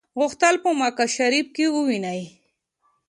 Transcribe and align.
غوښتل 0.19 0.55
په 0.63 0.69
مکه 0.79 1.05
شریفه 1.15 1.51
کې 1.55 1.65
وویني. 1.75 2.21